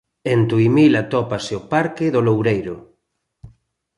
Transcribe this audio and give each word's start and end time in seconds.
En 0.33 0.39
Tuimil 0.49 0.93
atópase 1.03 1.53
o 1.59 1.65
parque 1.73 2.05
do 2.13 2.21
Loureiro. 2.27 2.75